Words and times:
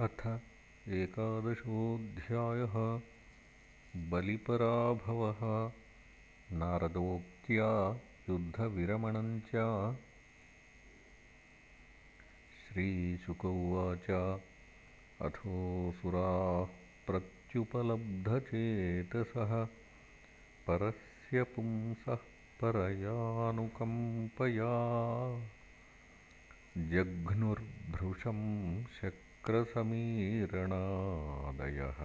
अथ 0.00 0.40
एकादशोऽध्यायः 0.88 3.00
बलिपराभवः। 4.10 5.72
नारदोक्त्या 6.58 8.00
युद्धविरमणम् 8.30 9.40
च। 9.40 9.96
श्रीशुक 12.62 13.44
उवाच 13.44 14.40
अथोऽसुराः 15.22 16.68
प्रत्युपलब्धचेतसः। 17.06 19.68
परस्य 20.66 21.42
पुंसः 21.42 22.18
परयानुकम्पया। 22.64 24.72
जघ्नुर्भृशं 26.78 28.84
शक् 28.84 29.25
क्रसमीरणादयः 29.46 32.00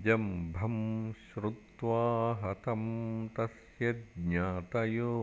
जम्भं 0.02 0.76
श्रुत्वा 1.12 2.02
हतं 2.42 2.82
तस्य 3.28 4.04
ज्ञातयो 4.18 5.14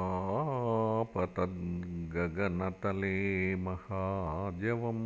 महाजवं 3.66 5.00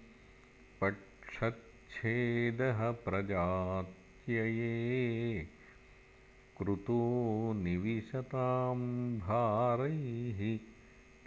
पक्षच्छेदः 0.81 2.91
प्रजात् 2.91 4.29
कृतो 6.57 7.53
निविशतां 7.53 9.19
भारैः 9.19 10.57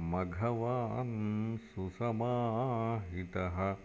मघवान् 0.00 1.58
सुसमाहितः। 1.58 3.76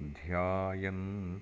ध्यायन् 0.00 1.38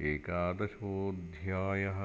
एकादशोऽध्यायः 0.00 2.00